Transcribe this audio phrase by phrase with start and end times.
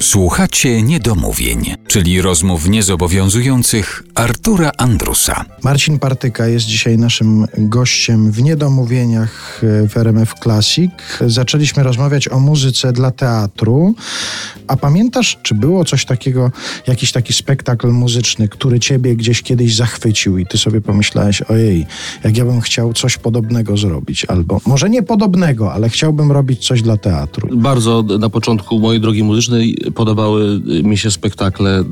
[0.00, 5.44] Słuchacie niedomówień, czyli rozmów niezobowiązujących Artura Andrusa.
[5.62, 10.92] Marcin Partyka jest dzisiaj naszym gościem w Niedomówieniach w RMF Classic.
[11.26, 13.94] Zaczęliśmy rozmawiać o muzyce dla teatru.
[14.68, 16.50] A pamiętasz, czy było coś takiego,
[16.86, 21.86] jakiś taki spektakl muzyczny, który ciebie gdzieś kiedyś zachwycił i ty sobie pomyślałeś, ojej,
[22.24, 26.82] jak ja bym chciał coś podobnego zrobić, albo może nie podobnego, ale chciałbym robić coś
[26.82, 27.48] dla teatru.
[27.56, 31.84] Bardzo na początku mojej drogi muzycznej podobały mi się spektakle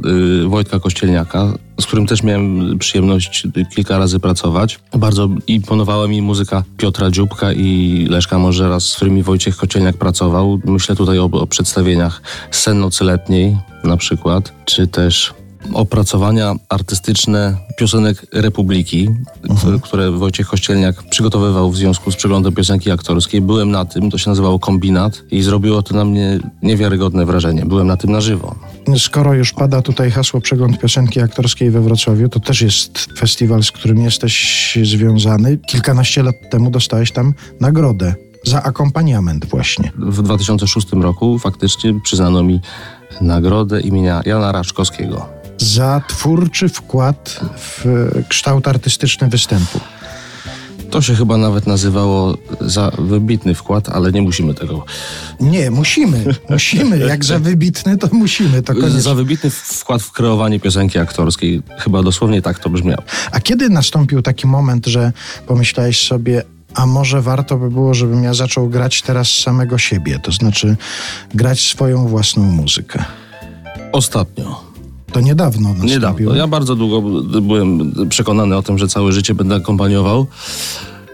[0.44, 4.78] y, Wojtka Kościelniaka, z którym też miałem przyjemność kilka razy pracować.
[4.92, 10.60] Bardzo imponowała mi muzyka Piotra Dziubka i Leszka Możera, z którymi Wojciech Kościelniak pracował.
[10.64, 15.34] Myślę tutaj o, o przedstawieniach Sen nocy letniej na przykład, czy też
[15.72, 19.08] opracowania artystyczne piosenek Republiki,
[19.50, 19.80] mhm.
[19.80, 23.40] które Wojciech Kościelniak przygotowywał w związku z przeglądem piosenki aktorskiej.
[23.40, 27.66] Byłem na tym, to się nazywało Kombinat i zrobiło to na mnie niewiarygodne wrażenie.
[27.66, 28.54] Byłem na tym na żywo.
[28.98, 33.72] Skoro już pada tutaj hasło przegląd piosenki aktorskiej we Wrocławiu, to też jest festiwal, z
[33.72, 35.58] którym jesteś związany.
[35.58, 39.92] Kilkanaście lat temu dostałeś tam nagrodę za akompaniament właśnie.
[39.98, 42.60] W 2006 roku faktycznie przyznano mi
[43.20, 47.84] nagrodę imienia Jana Raczkowskiego za twórczy wkład w
[48.28, 49.80] kształt artystyczny występu.
[50.90, 54.84] To się chyba nawet nazywało za wybitny wkład, ale nie musimy tego.
[55.40, 56.24] Nie, musimy.
[56.50, 56.98] Musimy.
[56.98, 58.62] Jak za wybitny, to musimy.
[58.62, 58.74] To.
[58.90, 61.62] Za wybitny wkład w kreowanie piosenki aktorskiej.
[61.78, 63.02] Chyba dosłownie tak to brzmiało.
[63.32, 65.12] A kiedy nastąpił taki moment, że
[65.46, 66.42] pomyślałeś sobie,
[66.74, 70.76] a może warto by było, żebym ja zaczął grać teraz samego siebie, to znaczy
[71.34, 73.04] grać swoją własną muzykę?
[73.92, 74.63] Ostatnio.
[75.14, 75.94] To niedawno nastąpiło.
[75.94, 76.34] Niedawno.
[76.34, 77.02] Ja bardzo długo
[77.40, 80.26] byłem przekonany o tym, że całe życie będę akompaniował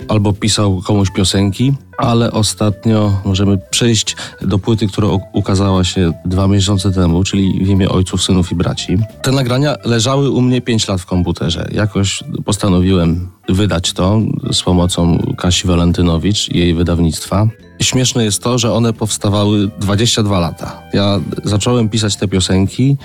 [0.09, 6.93] albo pisał komuś piosenki, ale ostatnio możemy przejść do płyty, która ukazała się dwa miesiące
[6.93, 8.98] temu, czyli w imię ojców, synów i braci.
[9.23, 11.69] Te nagrania leżały u mnie pięć lat w komputerze.
[11.73, 14.21] Jakoś postanowiłem wydać to
[14.53, 17.49] z pomocą Kasi Walentynowicz i jej wydawnictwa.
[17.82, 20.82] Śmieszne jest to, że one powstawały 22 lata.
[20.93, 22.97] Ja zacząłem pisać te piosenki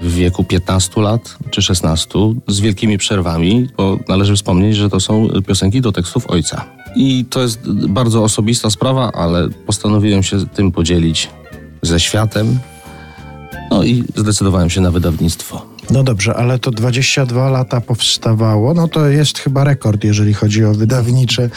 [0.00, 2.18] w wieku 15 lat czy 16
[2.48, 6.64] z wielkimi przerwami, bo należy wspomnieć, że to są piosenki do tekstów ojca.
[6.96, 11.30] I to jest bardzo osobista sprawa, ale postanowiłem się tym podzielić
[11.82, 12.58] ze światem.
[13.70, 15.69] No i zdecydowałem się na wydawnictwo.
[15.90, 20.74] No dobrze, ale to 22 lata powstawało, no to jest chyba rekord, jeżeli chodzi o
[20.74, 21.50] wydawnicze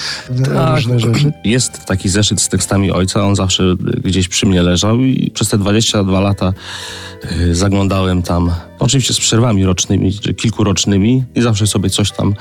[0.46, 1.32] tak, różne rzeczy.
[1.44, 5.58] Jest taki zeszyt z tekstami ojca, on zawsze gdzieś przy mnie leżał i przez te
[5.58, 6.54] 22 lata
[7.32, 12.34] y, zaglądałem tam, oczywiście z przerwami rocznymi, czy kilkurocznymi i zawsze sobie coś tam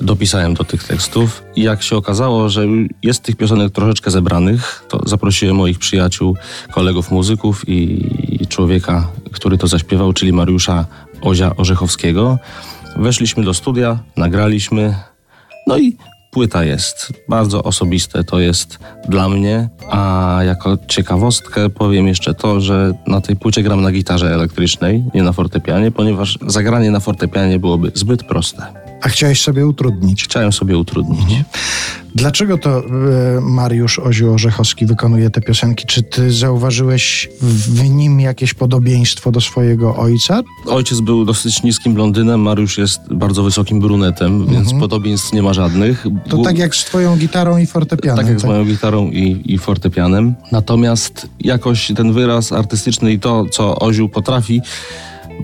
[0.00, 1.42] dopisałem do tych tekstów.
[1.56, 2.66] I jak się okazało, że
[3.02, 6.36] jest tych piosenek troszeczkę zebranych, to zaprosiłem moich przyjaciół,
[6.72, 10.86] kolegów muzyków i człowieka, który to zaśpiewał, czyli Mariusza
[11.22, 12.38] Ozia Orzechowskiego.
[12.96, 14.94] Weszliśmy do studia, nagraliśmy,
[15.66, 15.96] no i
[16.30, 22.92] płyta jest bardzo osobiste, to jest dla mnie, a jako ciekawostkę powiem jeszcze to, że
[23.06, 27.92] na tej płycie gram na gitarze elektrycznej, nie na fortepianie, ponieważ zagranie na fortepianie byłoby
[27.94, 28.66] zbyt proste.
[29.02, 30.24] A chciałeś sobie utrudnić?
[30.24, 31.20] Chciałem sobie utrudnić.
[31.20, 31.44] Mhm.
[32.14, 35.86] Dlaczego to e, Mariusz Oziu Orzechowski wykonuje te piosenki?
[35.86, 40.40] Czy ty zauważyłeś w nim jakieś podobieństwo do swojego ojca?
[40.66, 44.80] Ojciec był dosyć niskim blondynem, Mariusz jest bardzo wysokim brunetem, więc mhm.
[44.80, 46.06] podobieństw nie ma żadnych.
[46.28, 48.16] To tak jak z twoją gitarą i fortepianem.
[48.16, 48.40] Tak jak tak?
[48.40, 50.34] z moją gitarą i, i fortepianem.
[50.52, 54.62] Natomiast jakoś ten wyraz artystyczny i to, co Oziu potrafi,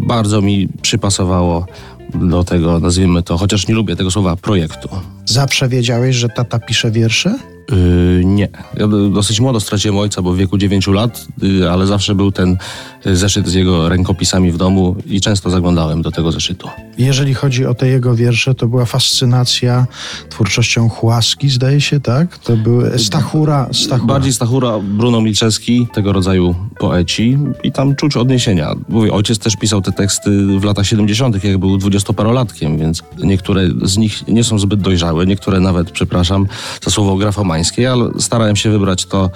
[0.01, 1.67] bardzo mi przypasowało
[2.15, 4.89] do tego, nazwijmy to, chociaż nie lubię tego słowa, projektu.
[5.25, 7.39] Zawsze wiedziałeś, że tata pisze wiersze?
[7.71, 8.49] Yy, nie.
[8.77, 12.57] Ja dosyć młodo straciłem ojca, bo w wieku 9 lat, yy, ale zawsze był ten
[13.05, 16.69] zeszyt z jego rękopisami w domu i często zaglądałem do tego zeszytu.
[16.99, 19.87] Jeżeli chodzi o te jego wiersze, to była fascynacja
[20.31, 22.39] twórczością Chłaski, zdaje się, tak?
[22.39, 24.15] To były Stachura, Stachura.
[24.15, 28.75] Bardziej Stachura, Bruno Milczewski, tego rodzaju poeci i tam czuć odniesienia.
[28.89, 33.97] Mówię, ojciec też pisał te teksty w latach 70., jak był dwudziestoparolatkiem, więc niektóre z
[33.97, 36.47] nich nie są zbyt dojrzałe, niektóre nawet, przepraszam
[36.85, 39.31] za słowo grafomańskie, ale starałem się wybrać to,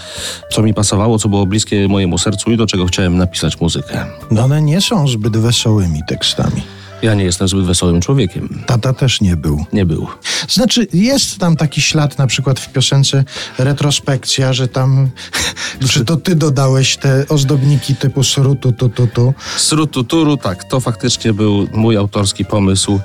[0.52, 4.06] co mi pasowało, co było bliskie mojemu sercu i do czego chciałem napisać muzykę.
[4.30, 6.79] No one nie są zbyt wesołymi tekstami.
[7.02, 8.62] Ja nie jestem zbyt wesołym człowiekiem.
[8.66, 9.64] Tata też nie był.
[9.72, 10.06] Nie był.
[10.48, 13.24] Znaczy, jest tam taki ślad na przykład w piosence
[13.58, 15.10] Retrospekcja, że tam,
[15.90, 19.34] czy to ty dodałeś te ozdobniki typu srutu tu tu tu?
[19.56, 20.64] Srutu turu, tak.
[20.64, 23.00] To faktycznie był mój autorski pomysł,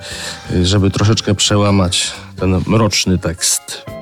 [0.63, 3.94] żeby troszeczkę przełamać ten mroczny tekst.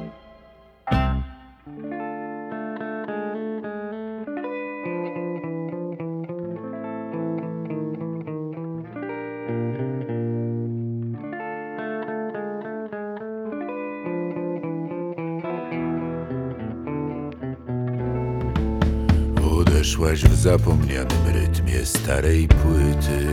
[19.83, 23.31] Odeszłaś w zapomnianym rytmie starej płyty.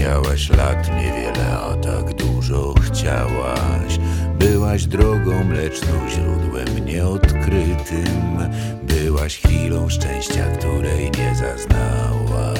[0.00, 3.98] Miałaś lat niewiele, a tak dużo chciałaś.
[4.38, 8.38] Byłaś drogą mleczną, źródłem nieodkrytym.
[8.82, 12.58] Byłaś chwilą szczęścia, której nie zaznałaś.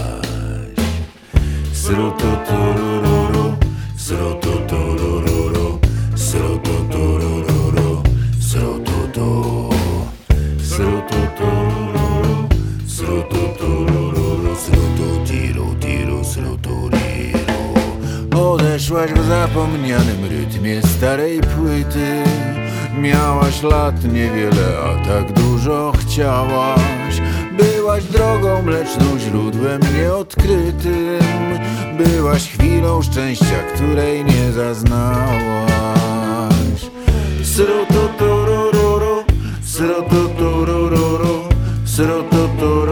[1.72, 3.56] Srututurururu,
[3.96, 4.41] srututurururu,
[18.92, 22.22] Odeszłaś w zapomnianym rytmie starej płyty.
[22.98, 27.22] Miałaś lat niewiele, a tak dużo chciałaś.
[27.58, 31.58] Byłaś drogą mleczną, źródłem nieodkrytym.
[31.98, 35.70] Byłaś chwilą szczęścia, której nie zaznałaś.
[37.42, 39.24] Srututururu,
[39.64, 41.48] srututururu,
[41.84, 42.91] srututururu,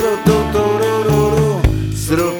[0.00, 2.39] スロドドロロ